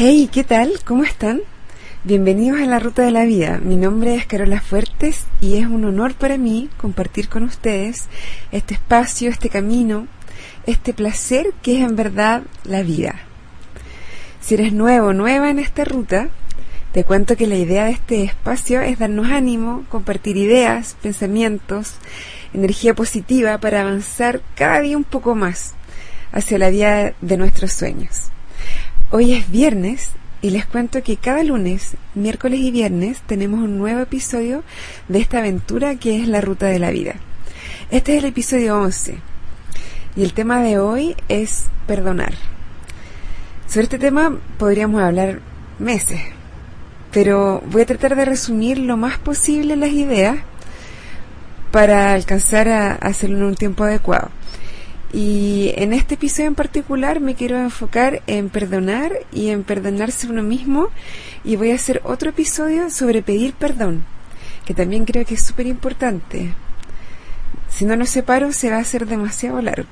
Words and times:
Hey, 0.00 0.30
¿qué 0.32 0.44
tal? 0.44 0.74
¿Cómo 0.84 1.02
están? 1.02 1.40
Bienvenidos 2.04 2.60
a 2.60 2.66
la 2.66 2.78
Ruta 2.78 3.02
de 3.02 3.10
la 3.10 3.24
Vida. 3.24 3.58
Mi 3.60 3.74
nombre 3.74 4.14
es 4.14 4.26
Carola 4.26 4.60
Fuertes 4.60 5.24
y 5.40 5.56
es 5.56 5.66
un 5.66 5.84
honor 5.84 6.14
para 6.14 6.38
mí 6.38 6.70
compartir 6.76 7.28
con 7.28 7.42
ustedes 7.42 8.06
este 8.52 8.74
espacio, 8.74 9.28
este 9.28 9.48
camino, 9.48 10.06
este 10.66 10.94
placer 10.94 11.52
que 11.62 11.78
es 11.78 11.88
en 11.88 11.96
verdad 11.96 12.44
la 12.62 12.84
vida. 12.84 13.16
Si 14.40 14.54
eres 14.54 14.72
nuevo 14.72 15.08
o 15.08 15.14
nueva 15.14 15.50
en 15.50 15.58
esta 15.58 15.84
ruta, 15.84 16.28
te 16.92 17.02
cuento 17.02 17.36
que 17.36 17.48
la 17.48 17.56
idea 17.56 17.86
de 17.86 17.90
este 17.90 18.22
espacio 18.22 18.80
es 18.80 19.00
darnos 19.00 19.32
ánimo, 19.32 19.84
compartir 19.88 20.36
ideas, 20.36 20.96
pensamientos, 21.02 21.94
energía 22.54 22.94
positiva 22.94 23.58
para 23.58 23.80
avanzar 23.80 24.42
cada 24.54 24.78
día 24.78 24.96
un 24.96 25.02
poco 25.02 25.34
más 25.34 25.74
hacia 26.30 26.56
la 26.56 26.70
vida 26.70 27.14
de 27.20 27.36
nuestros 27.36 27.72
sueños. 27.72 28.30
Hoy 29.10 29.32
es 29.32 29.50
viernes 29.50 30.10
y 30.42 30.50
les 30.50 30.66
cuento 30.66 31.02
que 31.02 31.16
cada 31.16 31.42
lunes, 31.42 31.96
miércoles 32.14 32.60
y 32.60 32.70
viernes 32.70 33.22
tenemos 33.22 33.60
un 33.60 33.78
nuevo 33.78 34.00
episodio 34.00 34.64
de 35.08 35.18
esta 35.18 35.38
aventura 35.38 35.94
que 35.94 36.20
es 36.20 36.28
la 36.28 36.42
ruta 36.42 36.66
de 36.66 36.78
la 36.78 36.90
vida. 36.90 37.14
Este 37.90 38.12
es 38.12 38.22
el 38.22 38.28
episodio 38.28 38.78
11 38.78 39.18
y 40.14 40.22
el 40.22 40.34
tema 40.34 40.60
de 40.60 40.78
hoy 40.78 41.16
es 41.30 41.68
perdonar. 41.86 42.34
Sobre 43.66 43.84
este 43.84 43.98
tema 43.98 44.38
podríamos 44.58 45.00
hablar 45.00 45.40
meses, 45.78 46.20
pero 47.10 47.62
voy 47.64 47.82
a 47.82 47.86
tratar 47.86 48.14
de 48.14 48.26
resumir 48.26 48.76
lo 48.76 48.98
más 48.98 49.16
posible 49.16 49.74
las 49.76 49.92
ideas 49.92 50.36
para 51.70 52.12
alcanzar 52.12 52.68
a 52.68 52.92
hacerlo 52.92 53.38
en 53.38 53.44
un 53.44 53.54
tiempo 53.54 53.84
adecuado. 53.84 54.28
Y 55.12 55.72
en 55.76 55.94
este 55.94 56.14
episodio 56.14 56.48
en 56.48 56.54
particular 56.54 57.20
me 57.20 57.34
quiero 57.34 57.56
enfocar 57.56 58.22
en 58.26 58.50
perdonar 58.50 59.12
y 59.32 59.48
en 59.48 59.64
perdonarse 59.64 60.28
uno 60.28 60.42
mismo 60.42 60.90
y 61.44 61.56
voy 61.56 61.70
a 61.70 61.76
hacer 61.76 62.02
otro 62.04 62.30
episodio 62.30 62.90
sobre 62.90 63.22
pedir 63.22 63.54
perdón, 63.54 64.04
que 64.66 64.74
también 64.74 65.06
creo 65.06 65.24
que 65.24 65.34
es 65.34 65.42
súper 65.42 65.66
importante. 65.66 66.52
Si 67.70 67.86
no 67.86 67.96
lo 67.96 68.04
separo 68.04 68.52
se 68.52 68.70
va 68.70 68.76
a 68.76 68.80
hacer 68.80 69.06
demasiado 69.06 69.62
largo. 69.62 69.88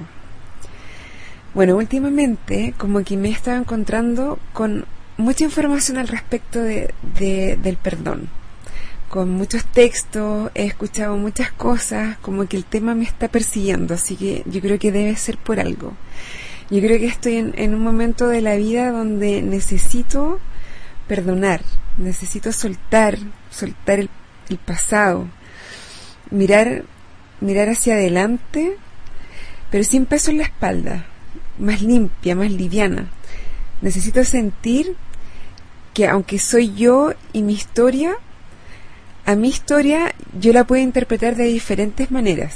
Bueno, 1.54 1.76
últimamente 1.76 2.74
como 2.76 3.02
que 3.02 3.16
me 3.16 3.28
he 3.28 3.32
estado 3.32 3.56
encontrando 3.56 4.38
con 4.52 4.84
mucha 5.16 5.44
información 5.44 5.96
al 5.96 6.08
respecto 6.08 6.60
de, 6.60 6.92
del 7.18 7.76
perdón 7.78 8.28
con 9.16 9.30
muchos 9.30 9.64
textos, 9.64 10.50
he 10.54 10.66
escuchado 10.66 11.16
muchas 11.16 11.50
cosas, 11.50 12.18
como 12.18 12.46
que 12.46 12.58
el 12.58 12.66
tema 12.66 12.94
me 12.94 13.04
está 13.04 13.28
persiguiendo, 13.28 13.94
así 13.94 14.14
que 14.14 14.42
yo 14.44 14.60
creo 14.60 14.78
que 14.78 14.92
debe 14.92 15.16
ser 15.16 15.38
por 15.38 15.58
algo. 15.58 15.94
Yo 16.68 16.82
creo 16.82 16.98
que 16.98 17.06
estoy 17.06 17.36
en, 17.36 17.74
un 17.74 17.80
momento 17.80 18.28
de 18.28 18.42
la 18.42 18.56
vida 18.56 18.90
donde 18.90 19.40
necesito 19.40 20.38
perdonar, 21.08 21.62
necesito 21.96 22.52
soltar, 22.52 23.16
soltar 23.48 24.00
el, 24.00 24.10
el 24.50 24.58
pasado, 24.58 25.28
mirar, 26.30 26.84
mirar 27.40 27.70
hacia 27.70 27.94
adelante, 27.94 28.76
pero 29.70 29.82
sin 29.82 30.04
peso 30.04 30.30
en 30.30 30.36
la 30.36 30.44
espalda, 30.44 31.06
más 31.58 31.80
limpia, 31.80 32.36
más 32.36 32.50
liviana. 32.50 33.08
Necesito 33.80 34.24
sentir 34.24 34.94
que 35.94 36.06
aunque 36.06 36.38
soy 36.38 36.74
yo 36.74 37.14
y 37.32 37.40
mi 37.40 37.54
historia, 37.54 38.18
a 39.26 39.34
mi 39.34 39.48
historia 39.48 40.14
yo 40.38 40.52
la 40.52 40.64
puedo 40.64 40.80
interpretar 40.82 41.34
de 41.34 41.44
diferentes 41.44 42.12
maneras. 42.12 42.54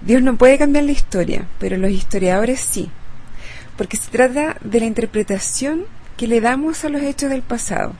Dios 0.00 0.20
no 0.20 0.36
puede 0.36 0.58
cambiar 0.58 0.84
la 0.84 0.92
historia, 0.92 1.46
pero 1.60 1.76
los 1.76 1.92
historiadores 1.92 2.58
sí, 2.60 2.90
porque 3.76 3.96
se 3.96 4.10
trata 4.10 4.56
de 4.62 4.80
la 4.80 4.86
interpretación 4.86 5.84
que 6.16 6.26
le 6.26 6.40
damos 6.40 6.84
a 6.84 6.88
los 6.88 7.02
hechos 7.02 7.30
del 7.30 7.42
pasado. 7.42 7.94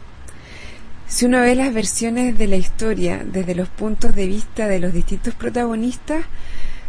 Si 1.06 1.26
uno 1.26 1.40
ve 1.40 1.54
las 1.54 1.72
versiones 1.72 2.36
de 2.36 2.48
la 2.48 2.56
historia 2.56 3.22
desde 3.24 3.54
los 3.54 3.68
puntos 3.68 4.16
de 4.16 4.26
vista 4.26 4.66
de 4.66 4.80
los 4.80 4.92
distintos 4.92 5.34
protagonistas, 5.34 6.24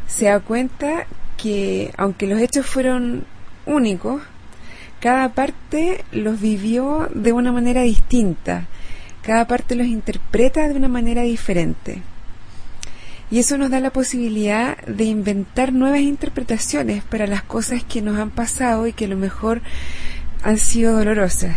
se 0.08 0.26
da 0.26 0.40
cuenta 0.40 1.06
que 1.38 1.94
aunque 1.96 2.26
los 2.26 2.42
hechos 2.42 2.66
fueron 2.66 3.26
únicos, 3.68 4.24
cada 5.00 5.30
parte 5.30 6.04
los 6.12 6.42
vivió 6.42 7.08
de 7.14 7.34
una 7.34 7.52
manera 7.52 7.84
distinta 7.84 8.68
cada 9.26 9.48
parte 9.48 9.76
los 9.76 9.88
interpreta 9.88 10.68
de 10.68 10.76
una 10.76 10.88
manera 10.88 11.24
diferente. 11.24 12.02
Y 13.32 13.40
eso 13.40 13.58
nos 13.58 13.72
da 13.72 13.80
la 13.80 13.90
posibilidad 13.90 14.78
de 14.86 15.06
inventar 15.06 15.74
nuevas 15.74 16.02
interpretaciones 16.02 17.04
para 17.04 17.26
las 17.26 17.42
cosas 17.42 17.84
que 17.84 18.04
nos 18.04 18.20
han 18.20 18.30
pasado 18.30 18.86
y 18.86 18.94
que 18.94 19.06
a 19.06 19.08
lo 19.08 19.18
mejor 19.18 19.62
han 20.44 20.60
sido 20.60 20.96
dolorosas. 20.96 21.56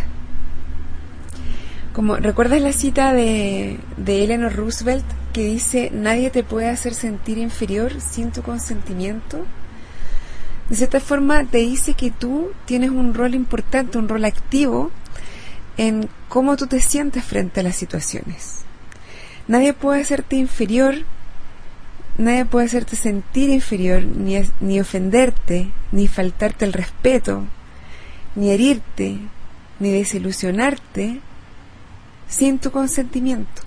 Como 1.93 2.15
recuerdas 2.15 2.61
la 2.61 2.73
cita 2.73 3.13
de, 3.13 3.77
de 3.97 4.23
Eleanor 4.23 4.55
Roosevelt 4.55 5.05
que 5.31 5.45
dice 5.45 5.91
nadie 5.93 6.31
te 6.31 6.43
puede 6.43 6.69
hacer 6.69 6.95
sentir 6.95 7.37
inferior 7.37 8.01
sin 8.01 8.31
tu 8.31 8.41
consentimiento. 8.41 9.45
De 10.71 10.75
cierta 10.75 10.99
forma 10.99 11.43
te 11.43 11.59
dice 11.59 11.93
que 11.93 12.09
tú 12.09 12.51
tienes 12.65 12.89
un 12.89 13.13
rol 13.13 13.35
importante, 13.35 13.99
un 13.99 14.09
rol 14.09 14.25
activo 14.25 14.89
en 15.77 16.09
cómo 16.29 16.55
tú 16.55 16.67
te 16.67 16.79
sientes 16.79 17.25
frente 17.25 17.59
a 17.59 17.63
las 17.63 17.75
situaciones. 17.75 18.59
Nadie 19.47 19.73
puede 19.73 20.01
hacerte 20.01 20.35
inferior, 20.35 20.95
nadie 22.17 22.45
puede 22.45 22.67
hacerte 22.67 22.95
sentir 22.95 23.49
inferior, 23.49 24.03
ni, 24.03 24.39
ni 24.61 24.79
ofenderte, 24.79 25.71
ni 25.91 26.07
faltarte 26.07 26.65
el 26.65 26.73
respeto, 26.73 27.45
ni 28.35 28.51
herirte, 28.51 29.17
ni 29.79 29.91
desilusionarte 29.91 31.19
sin 32.27 32.59
tu 32.59 32.71
consentimiento. 32.71 33.63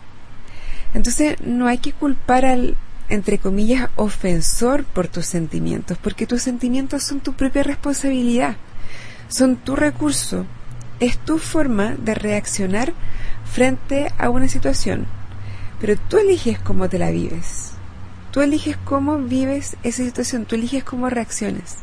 Entonces 0.94 1.40
no 1.40 1.66
hay 1.66 1.78
que 1.78 1.92
culpar 1.92 2.44
al, 2.44 2.76
entre 3.08 3.38
comillas, 3.38 3.90
ofensor 3.96 4.84
por 4.84 5.08
tus 5.08 5.26
sentimientos, 5.26 5.98
porque 5.98 6.26
tus 6.26 6.42
sentimientos 6.42 7.02
son 7.02 7.20
tu 7.20 7.32
propia 7.32 7.64
responsabilidad, 7.64 8.56
son 9.28 9.56
tu 9.56 9.74
recurso, 9.74 10.46
es 11.02 11.18
tu 11.18 11.38
forma 11.38 11.96
de 11.96 12.14
reaccionar 12.14 12.92
frente 13.50 14.12
a 14.18 14.30
una 14.30 14.46
situación, 14.46 15.06
pero 15.80 15.96
tú 15.96 16.18
eliges 16.18 16.60
cómo 16.60 16.88
te 16.88 16.98
la 16.98 17.10
vives. 17.10 17.72
Tú 18.30 18.40
eliges 18.40 18.76
cómo 18.84 19.18
vives 19.18 19.76
esa 19.82 20.04
situación, 20.04 20.44
tú 20.44 20.54
eliges 20.54 20.84
cómo 20.84 21.10
reacciones. 21.10 21.78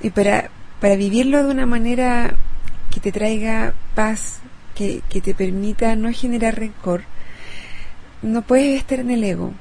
Y 0.00 0.10
para, 0.10 0.48
para 0.80 0.96
vivirlo 0.96 1.44
de 1.44 1.50
una 1.50 1.66
manera 1.66 2.34
que 2.90 3.00
te 3.00 3.12
traiga 3.12 3.74
paz, 3.94 4.38
que, 4.74 5.02
que 5.10 5.20
te 5.20 5.34
permita 5.34 5.94
no 5.94 6.10
generar 6.10 6.58
rencor, 6.58 7.02
no 8.22 8.40
puedes 8.40 8.80
estar 8.80 8.98
en 8.98 9.10
el 9.10 9.22
ego. 9.24 9.52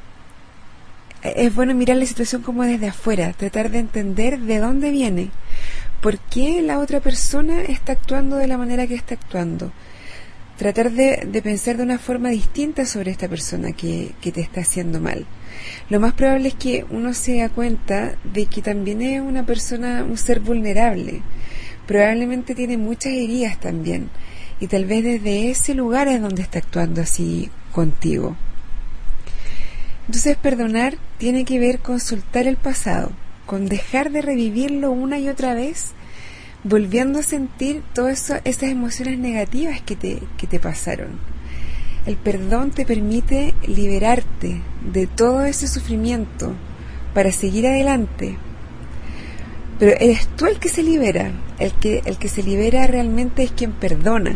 Es 1.24 1.54
bueno 1.54 1.76
mirar 1.76 1.98
la 1.98 2.06
situación 2.06 2.42
como 2.42 2.64
desde 2.64 2.88
afuera, 2.88 3.34
tratar 3.34 3.70
de 3.70 3.80
entender 3.80 4.40
de 4.40 4.60
dónde 4.60 4.92
viene, 4.92 5.30
por 6.04 6.20
qué 6.20 6.62
la 6.62 6.80
otra 6.80 7.00
persona 7.00 7.62
está 7.62 7.94
actuando 7.94 8.36
de 8.36 8.48
la 8.48 8.58
manera 8.58 8.86
que 8.88 8.94
está 8.94 9.16
actuando. 9.16 9.72
Tratar 10.58 10.92
de, 10.92 11.42
pensar 11.42 11.78
de 11.78 11.84
una 11.84 11.98
forma 11.98 12.30
distinta 12.30 12.86
sobre 12.86 13.10
esta 13.10 13.30
persona 13.30 13.72
que, 13.72 14.12
que 14.20 14.34
te 14.34 14.42
está 14.42 14.62
haciendo 14.62 15.00
mal. 15.00 15.26
Lo 15.90 16.02
más 16.02 16.12
probable 16.14 16.50
es 16.50 16.56
que 16.56 16.86
uno 16.90 17.14
se 17.14 17.38
da 17.38 17.48
cuenta 17.48 18.16
de 18.26 18.48
que 18.48 18.62
también 18.62 19.02
es 19.02 19.22
una 19.22 19.46
persona, 19.46 20.04
un 20.04 20.18
ser 20.18 20.42
vulnerable. 20.42 21.22
Probablemente 21.88 22.54
tiene 22.54 22.76
muchas 22.78 23.14
heridas 23.14 23.58
también. 23.62 24.10
Y 24.60 24.68
tal 24.68 24.84
vez 24.84 25.06
desde 25.06 25.52
ese 25.52 25.74
lugar 25.74 26.10
es 26.10 26.22
donde 26.22 26.42
está 26.42 26.60
actuando 26.60 27.02
así 27.02 27.50
contigo. 27.72 28.36
Entonces 30.08 30.36
perdonar 30.36 30.98
tiene 31.18 31.46
que 31.46 31.60
ver 31.60 31.80
con 31.80 32.02
soltar 32.02 32.46
el 32.46 32.58
pasado, 32.58 33.14
con 33.46 33.68
dejar 33.68 34.12
de 34.12 34.22
revivirlo 34.22 34.92
una 34.92 35.20
y 35.20 35.30
otra 35.30 35.54
vez, 35.54 35.92
volviendo 36.64 37.20
a 37.20 37.24
sentir 37.24 37.84
todas 37.94 38.32
esas 38.46 38.70
emociones 38.70 39.20
negativas 39.20 39.82
que 39.82 39.96
te, 39.96 40.60
pasaron. 40.60 41.20
El 42.06 42.18
perdón 42.18 42.72
te 42.72 42.86
permite 42.86 43.54
liberarte 43.66 44.62
de 44.92 45.08
todo 45.08 45.46
ese 45.46 45.68
sufrimiento 45.68 46.54
para 47.14 47.32
seguir 47.32 47.68
adelante. 47.68 48.38
Pero 49.80 49.94
eres 50.00 50.28
tú 50.36 50.46
el 50.46 50.60
que 50.60 50.70
se 50.70 50.84
libera, 50.84 51.32
el 51.60 51.74
que 51.74 52.30
se 52.30 52.44
libera 52.44 52.88
realmente 52.88 53.44
es 53.44 53.52
quien 53.52 53.72
perdona. 53.72 54.36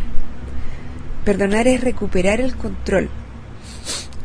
Perdonar 1.24 1.68
es 1.68 1.81
recuperar 1.81 2.39
el 2.39 2.56
control. 2.56 3.10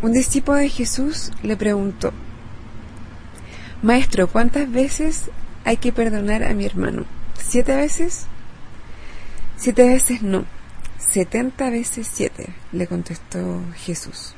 Un 0.03 0.13
discípulo 0.13 0.59
de 0.59 0.69
Jesús 0.69 1.31
le 1.43 1.57
preguntó, 1.57 2.13
Maestro, 3.83 4.29
¿cuántas 4.29 4.71
veces 4.71 5.29
hay 5.65 5.77
que 5.77 5.93
perdonar 5.93 6.45
a 6.45 6.55
mi 6.55 6.65
hermano? 6.65 7.05
¿Siete 7.37 7.75
veces? 7.75 8.27
Siete 9.57 9.89
veces 9.89 10.23
no. 10.23 10.45
Setenta 10.99 11.69
veces 11.69 12.09
siete, 12.11 12.51
le 12.71 12.87
contestó 12.87 13.61
Jesús. 13.75 14.35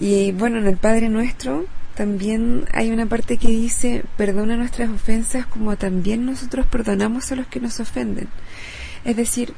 Y 0.00 0.32
bueno, 0.32 0.58
en 0.58 0.66
el 0.66 0.78
Padre 0.78 1.10
Nuestro 1.10 1.66
también 1.94 2.64
hay 2.72 2.90
una 2.90 3.04
parte 3.04 3.36
que 3.36 3.48
dice, 3.48 4.02
perdona 4.16 4.56
nuestras 4.56 4.88
ofensas 4.88 5.44
como 5.44 5.76
también 5.76 6.24
nosotros 6.24 6.64
perdonamos 6.66 7.30
a 7.32 7.36
los 7.36 7.46
que 7.48 7.60
nos 7.60 7.80
ofenden. 7.80 8.28
Es 9.04 9.14
decir, 9.14 9.52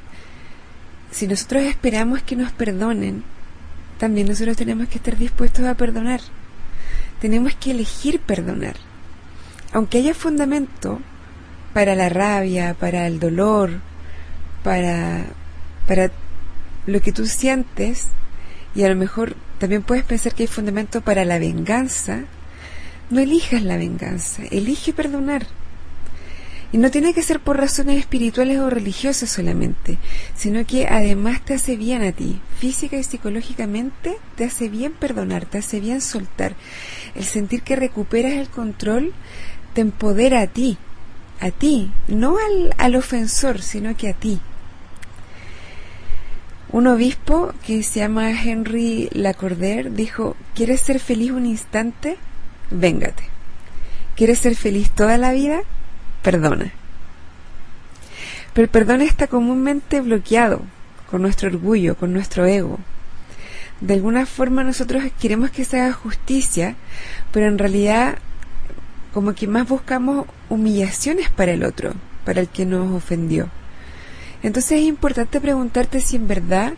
si 1.12 1.28
nosotros 1.28 1.62
esperamos 1.62 2.22
que 2.22 2.34
nos 2.34 2.50
perdonen, 2.50 3.22
también 3.98 4.26
nosotros 4.26 4.56
tenemos 4.56 4.88
que 4.88 4.96
estar 4.96 5.16
dispuestos 5.16 5.64
a 5.64 5.74
perdonar. 5.74 6.20
Tenemos 7.24 7.54
que 7.54 7.70
elegir 7.70 8.20
perdonar. 8.20 8.76
Aunque 9.72 9.96
haya 9.96 10.12
fundamento 10.12 11.00
para 11.72 11.94
la 11.94 12.10
rabia, 12.10 12.76
para 12.78 13.06
el 13.06 13.18
dolor, 13.18 13.80
para, 14.62 15.24
para 15.88 16.10
lo 16.84 17.00
que 17.00 17.12
tú 17.12 17.24
sientes, 17.24 18.08
y 18.74 18.82
a 18.82 18.90
lo 18.90 18.96
mejor 18.96 19.36
también 19.58 19.82
puedes 19.82 20.04
pensar 20.04 20.34
que 20.34 20.42
hay 20.42 20.48
fundamento 20.48 21.00
para 21.00 21.24
la 21.24 21.38
venganza, 21.38 22.24
no 23.08 23.20
elijas 23.20 23.62
la 23.62 23.78
venganza, 23.78 24.42
elige 24.50 24.92
perdonar. 24.92 25.46
Y 26.74 26.76
no 26.76 26.90
tiene 26.90 27.14
que 27.14 27.22
ser 27.22 27.38
por 27.38 27.56
razones 27.56 28.00
espirituales 28.00 28.58
o 28.58 28.68
religiosas 28.68 29.30
solamente, 29.30 29.96
sino 30.34 30.66
que 30.66 30.88
además 30.88 31.40
te 31.44 31.54
hace 31.54 31.76
bien 31.76 32.02
a 32.02 32.10
ti, 32.10 32.40
física 32.58 32.96
y 32.96 33.04
psicológicamente, 33.04 34.16
te 34.34 34.44
hace 34.44 34.68
bien 34.68 34.92
perdonar, 34.92 35.46
te 35.46 35.58
hace 35.58 35.78
bien 35.78 36.00
soltar. 36.00 36.56
El 37.14 37.24
sentir 37.24 37.62
que 37.62 37.76
recuperas 37.76 38.32
el 38.32 38.48
control 38.48 39.12
te 39.74 39.80
empodera 39.80 40.40
a 40.40 40.46
ti, 40.46 40.78
a 41.40 41.50
ti, 41.50 41.90
no 42.08 42.36
al, 42.38 42.74
al 42.78 42.96
ofensor, 42.96 43.60
sino 43.62 43.96
que 43.96 44.08
a 44.08 44.14
ti. 44.14 44.40
Un 46.72 46.88
obispo 46.88 47.52
que 47.64 47.82
se 47.84 48.00
llama 48.00 48.32
Henry 48.32 49.08
Lacordaire 49.12 49.90
dijo, 49.90 50.36
¿quieres 50.54 50.80
ser 50.80 50.98
feliz 50.98 51.30
un 51.30 51.46
instante? 51.46 52.16
Véngate. 52.70 53.22
¿Quieres 54.16 54.40
ser 54.40 54.56
feliz 54.56 54.90
toda 54.90 55.16
la 55.16 55.32
vida? 55.32 55.60
Perdona. 56.22 56.72
Pero 58.52 58.64
el 58.64 58.70
perdón 58.70 59.02
está 59.02 59.26
comúnmente 59.26 60.00
bloqueado 60.00 60.62
con 61.10 61.22
nuestro 61.22 61.48
orgullo, 61.48 61.96
con 61.96 62.12
nuestro 62.12 62.46
ego. 62.46 62.78
De 63.84 63.92
alguna 63.92 64.24
forma 64.24 64.64
nosotros 64.64 65.02
queremos 65.20 65.50
que 65.50 65.66
se 65.66 65.78
haga 65.78 65.92
justicia, 65.92 66.74
pero 67.32 67.48
en 67.48 67.58
realidad 67.58 68.16
como 69.12 69.34
que 69.34 69.46
más 69.46 69.68
buscamos 69.68 70.26
humillaciones 70.48 71.28
para 71.28 71.52
el 71.52 71.62
otro, 71.62 71.92
para 72.24 72.40
el 72.40 72.48
que 72.48 72.64
nos 72.64 72.90
ofendió. 72.94 73.50
Entonces 74.42 74.80
es 74.80 74.86
importante 74.86 75.38
preguntarte 75.38 76.00
si 76.00 76.16
en 76.16 76.26
verdad 76.26 76.72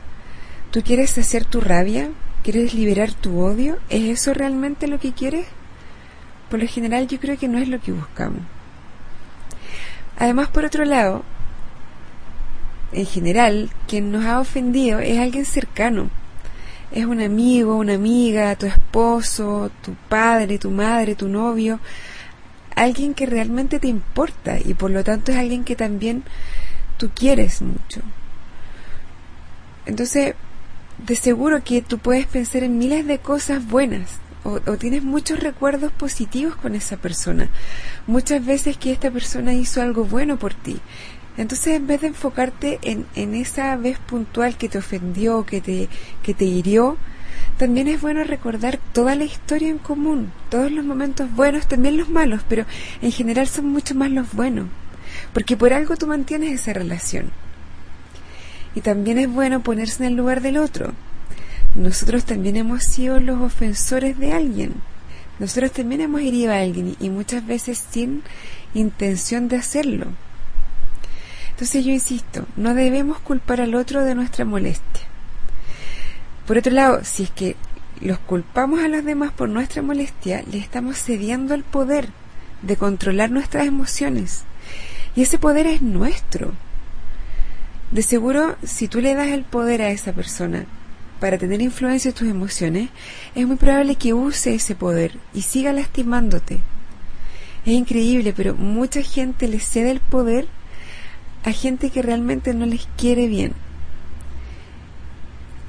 tú 0.73 0.83
quieres 0.83 1.17
hacer 1.17 1.45
tu 1.45 1.61
rabia, 1.61 2.11
quieres 2.43 2.75
liberar 2.75 3.13
tu 3.13 3.39
odio, 3.39 3.79
¿es 3.89 4.03
eso 4.03 4.35
realmente 4.35 4.89
lo 4.89 4.99
que 4.99 5.13
quieres? 5.13 5.47
Por 6.51 6.59
lo 6.59 6.67
general 6.67 7.07
yo 7.07 7.21
creo 7.21 7.39
que 7.39 7.47
no 7.47 7.59
es 7.59 7.69
lo 7.69 7.81
que 7.81 7.93
buscamos. 7.93 8.41
Además, 10.19 10.49
por 10.49 10.65
otro 10.65 10.85
lado, 10.85 11.23
en 12.91 13.07
general, 13.07 13.71
quien 13.87 14.11
nos 14.11 14.25
ha 14.25 14.41
ofendido 14.41 14.99
es 14.99 15.21
alguien 15.21 15.45
cercano. 15.45 16.11
Es 16.93 17.05
un 17.05 17.21
amigo, 17.21 17.77
una 17.77 17.95
amiga, 17.95 18.57
tu 18.57 18.67
esposo, 18.67 19.71
tu 19.83 19.95
padre, 20.09 20.59
tu 20.59 20.71
madre, 20.71 21.15
tu 21.15 21.29
novio. 21.29 21.81
Alguien 22.75 23.15
que 23.15 23.27
realmente 23.27 23.81
te 23.81 23.89
importa 23.89 24.59
y 24.59 24.75
por 24.75 24.91
lo 24.91 25.03
tanto 25.03 25.33
es 25.33 25.39
alguien 25.39 25.65
que 25.65 25.77
también 25.77 26.23
tú 26.99 27.11
quieres 27.15 27.63
mucho. 27.63 28.03
Entonces, 29.87 30.35
de 30.99 31.17
seguro 31.17 31.63
que 31.63 31.83
tú 31.83 31.99
puedes 31.99 32.27
pensar 32.27 32.63
en 32.63 32.79
miles 32.79 33.07
de 33.07 33.19
cosas 33.19 33.67
buenas 33.67 34.21
o, 34.47 34.61
tienes 34.77 35.03
muchos 35.03 35.41
recuerdos 35.41 35.91
positivos 35.93 36.55
con 36.57 36.75
esa 36.75 36.97
persona. 36.97 37.49
Muchas 38.07 38.45
veces 38.45 38.77
que 38.77 38.93
esta 38.93 39.11
persona 39.11 39.53
hizo 39.55 39.83
algo 39.83 40.05
bueno 40.05 40.39
por 40.39 40.55
ti. 40.55 40.79
Entonces, 41.37 41.77
en 41.77 41.87
vez 41.87 42.01
de 42.01 42.09
enfocarte 42.09 42.79
en, 42.83 43.35
esa 43.35 43.77
vez 43.77 43.99
puntual 43.99 44.57
que 44.57 44.69
te 44.69 44.79
ofendió, 44.79 45.45
que 45.45 45.61
te, 45.61 45.89
que 46.23 46.35
te 46.35 46.45
hirió, 46.45 46.97
también 47.59 47.89
es 47.89 48.01
bueno 48.01 48.25
recordar 48.25 48.79
toda 48.93 49.15
la 49.15 49.25
historia 49.25 49.69
en 49.69 49.79
común, 49.79 50.33
todos 50.51 50.71
los 50.71 50.85
momentos 50.85 51.31
buenos, 51.35 51.67
también 51.67 51.97
los 51.97 52.09
malos, 52.09 52.43
pero 52.49 52.65
en 53.03 53.13
general 53.13 53.49
son 53.49 53.67
mucho 53.69 53.95
más 53.95 54.11
los 54.11 54.33
buenos 54.33 54.67
porque 55.33 55.57
por 55.57 55.73
algo 55.73 55.97
tú 55.97 56.07
mantienes 56.07 56.61
esa 56.61 56.73
relación. 56.73 57.31
Y 58.75 58.81
también 58.81 59.19
es 59.19 59.29
bueno 59.29 59.63
ponerse 59.63 60.05
en 60.05 60.11
el 60.11 60.17
lugar 60.17 60.43
del 60.43 60.59
otro. 60.59 60.93
Nosotros 61.75 62.25
también 62.25 62.57
hemos 62.57 62.85
sido 62.85 63.21
los 63.21 63.41
ofensores 63.41 64.19
de 64.19 64.33
alguien. 64.33 64.75
Nosotros 65.39 65.73
también 65.73 66.01
hemos 66.01 66.23
herido 66.23 66.53
a 66.53 66.61
alguien 66.61 66.97
y 67.01 67.11
muchas 67.11 67.47
veces 67.47 67.83
sin 67.91 68.23
intención 68.75 69.49
de 69.49 69.57
hacerlo. 69.57 70.07
Entonces 71.57 71.87
yo 71.87 71.91
insisto, 71.91 72.45
no 72.59 72.75
debemos 72.75 73.19
culpar 73.21 73.63
al 73.63 73.75
otro 73.75 74.05
de 74.05 74.15
nuestra 74.15 74.45
molestia. 74.45 75.07
Por 76.47 76.59
otro 76.59 76.71
lado, 76.71 77.01
si 77.03 77.23
es 77.23 77.31
que 77.31 77.57
los 78.03 78.19
culpamos 78.19 78.81
a 78.81 78.89
los 78.89 79.03
demás 79.07 79.33
por 79.33 79.49
nuestra 79.49 79.81
molestia, 79.81 80.45
le 80.53 80.59
estamos 80.59 80.99
cediendo 80.99 81.55
el 81.55 81.65
poder 81.65 82.11
de 82.61 82.77
controlar 82.77 83.31
nuestras 83.31 83.67
emociones 83.67 84.45
y 85.15 85.23
ese 85.23 85.39
poder 85.39 85.67
es 85.67 85.81
nuestro. 85.81 86.53
De 87.91 88.03
seguro, 88.03 88.57
si 88.63 88.87
tú 88.87 89.01
le 89.01 89.15
das 89.15 89.29
el 89.29 89.45
poder 89.45 89.81
a 89.81 89.89
esa 89.89 90.13
persona 90.13 90.67
para 91.21 91.39
tener 91.39 91.63
influencia 91.63 92.11
en 92.11 92.15
tus 92.15 92.29
emociones, 92.29 92.91
es 93.35 93.47
muy 93.47 93.57
probable 93.57 93.95
que 93.95 94.13
use 94.13 94.57
ese 94.57 94.75
poder 94.75 95.19
y 95.33 95.41
siga 95.41 95.73
lastimándote. 95.73 96.59
Es 97.65 97.73
increíble, 97.73 98.35
pero 98.37 98.55
mucha 98.55 99.01
gente 99.01 99.49
le 99.49 99.59
cede 99.59 99.91
el 99.91 100.01
poder 100.01 100.49
a 101.47 101.53
gente 101.53 101.91
que 101.91 102.03
realmente 102.03 102.53
no 102.55 102.67
les 102.67 102.89
quiere 102.97 103.29
bien. 103.29 103.53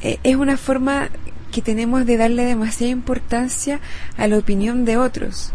E, 0.01 0.19
es 0.23 0.35
una 0.35 0.57
forma 0.57 1.09
que 1.51 1.61
tenemos 1.61 2.05
de 2.07 2.17
darle 2.17 2.45
demasiada 2.45 2.91
importancia 2.91 3.79
a 4.17 4.27
la 4.27 4.39
opinión 4.39 4.85
de 4.85 4.97
otros. 4.97 5.53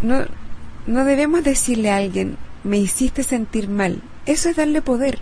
No, 0.00 0.24
no 0.86 1.04
debemos 1.04 1.44
decirle 1.44 1.90
a 1.90 1.98
alguien, 1.98 2.38
me 2.64 2.78
hiciste 2.78 3.22
sentir 3.22 3.68
mal. 3.68 4.00
Eso 4.24 4.48
es 4.48 4.56
darle 4.56 4.80
poder. 4.80 5.18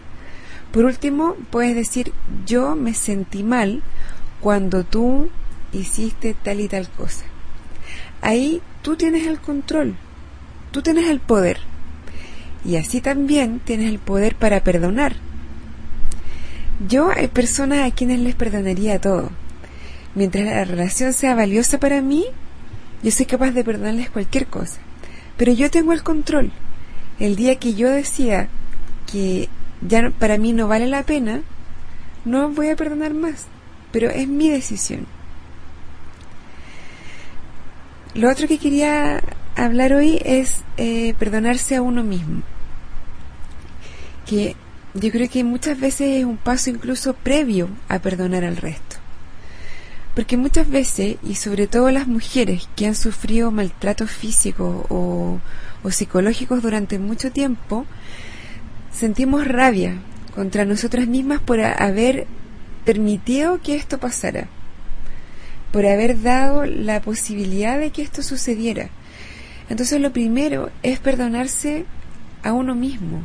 Por 0.71 0.85
último, 0.85 1.35
puedes 1.51 1.75
decir, 1.75 2.13
yo 2.47 2.77
me 2.77 2.95
sentí 2.95 3.43
mal 3.43 3.83
cuando 4.41 4.85
tú 4.85 5.29
hiciste 5.73 6.37
tal 6.41 6.61
y 6.61 6.69
tal 6.69 6.89
cosa. 6.89 7.25
Ahí 8.23 8.63
tú 8.83 8.95
tienes 8.95 9.27
el 9.27 9.41
control, 9.41 9.97
tú 10.71 10.83
tienes 10.83 11.09
el 11.09 11.19
poder. 11.19 11.59
Y 12.67 12.77
así 12.77 13.01
también 13.01 13.61
tienes 13.61 13.91
el 13.91 13.99
poder 13.99 14.35
para 14.35 14.65
perdonar. 14.65 15.15
Yo 16.89 17.11
hay 17.11 17.29
personas 17.29 17.91
a 17.91 17.95
quienes 17.95 18.21
les 18.21 18.35
perdonaría 18.35 19.01
todo. 19.01 19.31
Mientras 20.15 20.45
la 20.45 20.65
relación 20.65 21.13
sea 21.13 21.35
valiosa 21.35 21.79
para 21.79 22.03
mí, 22.03 22.25
yo 23.03 23.11
soy 23.11 23.27
capaz 23.27 23.53
de 23.53 23.65
perdonarles 23.65 24.11
cualquier 24.11 24.47
cosa. 24.47 24.79
Pero 25.37 25.53
yo 25.53 25.71
tengo 25.71 25.93
el 25.93 26.03
control 26.03 26.51
el 27.19 27.37
día 27.37 27.57
que 27.57 27.75
yo 27.75 27.89
decía 27.89 28.49
que 29.11 29.49
ya 29.87 30.11
para 30.11 30.39
mí 30.39 30.53
no 30.53 30.69
vale 30.69 30.87
la 30.87 31.03
pena, 31.03 31.43
no 32.25 32.51
voy 32.51 32.69
a 32.69 32.77
perdonar 32.77 33.15
más, 33.15 33.47
pero 33.93 34.11
es 34.11 34.29
mi 34.29 34.51
decisión. 34.51 35.07
Lo 38.15 38.31
otro 38.31 38.49
que 38.49 38.59
quería 38.59 39.23
hablar 39.55 39.93
hoy 39.93 40.21
es 40.25 40.63
eh, 40.77 41.15
perdonarse 41.19 41.77
a 41.77 41.83
uno 41.83 42.03
mismo, 42.03 42.43
que 44.27 44.57
yo 44.95 45.11
creo 45.11 45.29
que 45.29 45.45
muchas 45.45 45.79
veces 45.79 46.19
es 46.19 46.25
un 46.25 46.37
paso 46.37 46.71
incluso 46.71 47.15
previo 47.15 47.69
a 47.89 47.99
perdonar 47.99 48.45
al 48.45 48.57
resto. 48.57 48.97
Porque 50.15 50.39
muchas 50.39 50.69
veces, 50.71 51.17
y 51.23 51.35
sobre 51.35 51.67
todo 51.67 51.91
las 51.91 52.09
mujeres 52.09 52.69
que 52.75 52.87
han 52.87 52.95
sufrido 52.95 53.51
maltrato 53.51 54.07
físico 54.07 54.87
o, 54.89 55.39
o 55.83 55.91
psicológicos 55.91 56.63
durante 56.63 56.99
mucho 56.99 57.31
tiempo, 57.31 57.85
sentimos 58.93 59.47
rabia 59.47 59.99
contra 60.35 60.65
nosotras 60.65 61.07
mismas 61.07 61.41
por 61.41 61.61
haber 61.61 62.27
permitido 62.87 63.61
que 63.61 63.75
esto 63.75 63.99
pasara, 63.99 64.49
por 65.73 65.85
haber 65.85 66.23
dado 66.23 66.65
la 66.65 67.03
posibilidad 67.03 67.79
de 67.79 67.91
que 67.91 68.01
esto 68.01 68.23
sucediera. 68.23 68.89
Entonces 69.69 70.01
lo 70.01 70.13
primero 70.13 70.71
es 70.83 70.99
perdonarse 70.99 71.85
a 72.43 72.53
uno 72.53 72.75
mismo. 72.75 73.23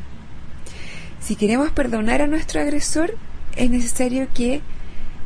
Si 1.31 1.37
queremos 1.37 1.71
perdonar 1.71 2.21
a 2.21 2.27
nuestro 2.27 2.59
agresor, 2.59 3.15
es 3.55 3.69
necesario 3.69 4.27
que 4.33 4.59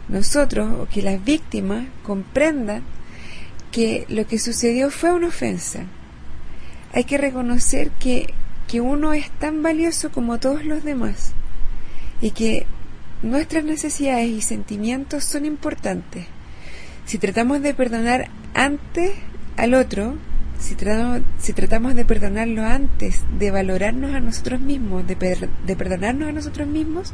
nosotros 0.07 0.69
o 0.79 0.88
que 0.88 1.01
las 1.01 1.25
víctimas 1.25 1.88
comprendan 2.03 2.83
que 3.71 4.05
lo 4.07 4.27
que 4.27 4.38
sucedió 4.38 4.91
fue 4.91 5.12
una 5.12 5.29
ofensa, 5.29 5.85
hay 6.93 7.05
que 7.05 7.17
reconocer 7.17 7.89
que, 7.89 8.35
que 8.67 8.81
uno 8.81 9.13
es 9.13 9.31
tan 9.39 9.63
valioso 9.63 10.12
como 10.12 10.38
todos 10.38 10.63
los 10.63 10.83
demás 10.83 11.31
y 12.21 12.29
que 12.29 12.67
nuestras 13.24 13.63
necesidades 13.63 14.29
y 14.29 14.41
sentimientos 14.41 15.24
son 15.24 15.43
importantes. 15.43 16.27
Si 17.07 17.17
tratamos 17.17 17.63
de 17.63 17.74
perdonar 17.74 18.29
antes 18.53 19.13
al 19.57 19.74
otro, 19.74 20.17
si 20.59 20.75
tratamos, 21.53 21.95
de 21.95 22.05
perdonarlo 22.05 22.63
antes 22.63 23.24
de 23.38 23.51
valorarnos 23.51 24.13
a 24.13 24.19
nosotros 24.19 24.59
mismos, 24.59 25.05
de, 25.07 25.50
de 25.65 25.75
perdonarnos 25.75 26.29
a 26.29 26.31
nosotros 26.31 26.67
mismos, 26.67 27.13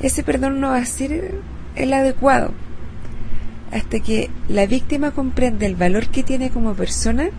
ese 0.00 0.22
perdón 0.22 0.60
no 0.60 0.68
va 0.68 0.78
a 0.78 0.86
ser 0.86 1.40
el 1.76 1.92
adecuado. 1.92 2.52
Hasta 3.72 4.00
que 4.00 4.30
la 4.48 4.66
víctima 4.66 5.10
comprende 5.10 5.66
el 5.66 5.74
valor 5.74 6.08
que 6.08 6.22
tiene 6.22 6.50
como 6.50 6.74
persona, 6.74 7.30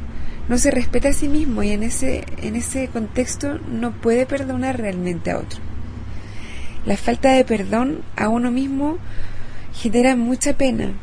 no 0.50 0.58
se 0.58 0.72
respeta 0.72 1.10
a 1.10 1.14
sí 1.14 1.28
mismo 1.28 1.64
y 1.64 1.72
en 1.72 1.84
ese, 1.84 2.24
en 2.42 2.56
ese 2.56 2.88
contexto 2.88 3.58
no 3.60 3.92
puede 3.94 4.26
perdonar 4.26 4.80
realmente 4.80 5.32
a 5.32 5.38
otro. 5.38 5.60
La 6.86 6.98
falta 6.98 7.32
de 7.32 7.44
perdón 7.46 8.02
a 8.16 8.30
uno 8.30 8.52
mismo 8.52 8.98
genera 9.74 10.16
mucha 10.16 10.56
pena, 10.56 10.94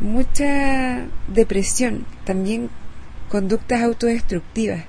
mucha 0.00 1.04
depresión, 1.28 2.04
también 2.24 2.68
conductas 3.30 3.80
autodestructivas. 3.82 4.84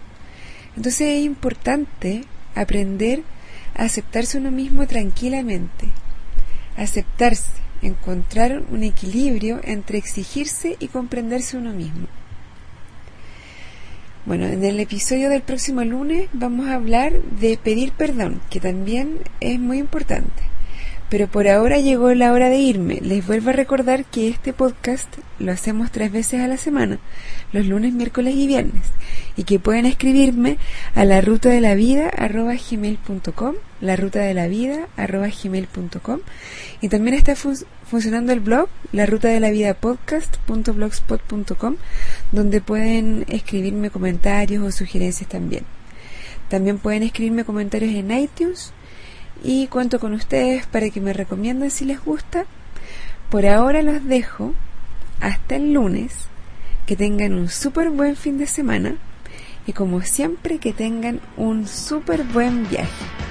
Entonces 0.76 1.02
es 1.02 1.24
importante 1.24 2.26
aprender 2.56 3.24
a 3.76 3.84
aceptarse 3.84 4.38
uno 4.38 4.52
mismo 4.52 4.88
tranquilamente, 4.88 5.90
aceptarse, 6.76 7.52
encontrar 7.82 8.64
un 8.70 8.84
equilibrio 8.84 9.62
entre 9.64 9.98
exigirse 9.98 10.76
y 10.80 10.88
comprenderse 10.88 11.58
uno 11.58 11.72
mismo. 11.72 12.08
Bueno, 14.26 14.46
en 14.46 14.64
el 14.64 14.80
episodio 14.80 15.30
del 15.30 15.42
próximo 15.42 15.84
lunes 15.84 16.30
vamos 16.34 16.68
a 16.68 16.76
hablar 16.76 17.14
de 17.22 17.58
pedir 17.58 17.92
perdón, 17.92 18.42
que 18.50 18.60
también 18.60 19.20
es 19.40 19.60
muy 19.60 19.78
importante. 19.80 20.44
Pero 21.12 21.28
por 21.28 21.48
ahora 21.50 21.78
llegó 21.78 22.14
la 22.14 22.32
hora 22.32 22.48
de 22.48 22.60
irme. 22.60 23.00
Les 23.02 23.28
vuelvo 23.28 23.50
a 23.50 23.54
recordar 23.54 24.06
que 24.06 24.30
este 24.30 24.54
podcast 24.54 25.14
lo 25.40 25.52
hacemos 25.52 25.92
tres 25.92 26.10
veces 26.10 26.40
a 26.40 26.48
la 26.48 26.56
semana, 26.56 27.00
los 27.52 27.66
lunes, 27.66 27.92
miércoles 27.92 28.34
y 28.34 28.48
viernes, 28.48 28.86
y 29.36 29.44
que 29.44 29.60
pueden 29.60 29.86
escribirme 29.86 30.58
a 30.96 31.04
la 31.04 31.20
ruta 31.20 31.50
de 31.50 31.60
la 31.60 31.76
vida 31.76 32.10
gmail.com, 32.16 33.56
la 33.82 33.98
ruta 33.98 34.22
de 34.22 34.34
la 34.34 34.48
vida 34.48 34.88
gmail.com, 34.96 36.20
y 36.80 36.88
también 36.88 37.18
está 37.18 37.36
funcionando 37.36 38.32
el 38.32 38.40
blog, 38.40 38.70
la 38.94 39.06
ruta 39.06 39.28
de 39.28 39.42
la 39.42 39.52
vida 39.52 39.74
podcast.blogspot.com, 39.74 41.76
donde 42.32 42.62
pueden 42.62 43.26
escribirme 43.28 43.90
comentarios 43.90 44.64
o 44.64 44.72
sugerencias 44.72 45.30
también. 45.30 45.66
También 46.48 46.78
pueden 46.78 47.04
escribirme 47.04 47.44
comentarios 47.44 47.94
en 47.96 48.12
iTunes 48.12 48.72
y 49.44 49.68
cuento 49.68 50.00
con 50.00 50.14
ustedes 50.14 50.66
para 50.68 50.90
que 50.90 51.02
me 51.02 51.14
recomienden 51.14 51.72
si 51.72 51.86
les 51.86 52.04
gusta. 52.04 52.46
Por 53.30 53.46
ahora 53.46 53.82
los 53.82 54.06
dejo 54.06 54.54
hasta 55.20 55.56
el 55.56 55.74
lunes. 55.74 56.28
Que 56.86 56.96
tengan 56.96 57.34
un 57.34 57.48
súper 57.48 57.90
buen 57.90 58.16
fin 58.16 58.38
de 58.38 58.48
semana 58.48 58.96
y 59.66 59.74
como 59.74 60.02
siempre 60.02 60.58
que 60.58 60.74
tengan 60.74 61.22
un 61.38 61.68
súper 61.68 62.24
buen 62.24 62.68
viaje. 62.70 63.31